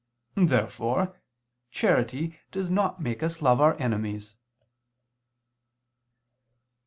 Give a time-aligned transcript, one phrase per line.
[0.33, 1.15] Therefore
[1.69, 4.35] charity does not make us love our enemies.